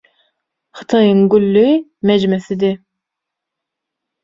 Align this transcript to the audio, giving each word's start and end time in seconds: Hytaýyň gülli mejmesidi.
Hytaýyň 0.79 1.21
gülli 1.35 1.67
mejmesidi. 2.11 2.73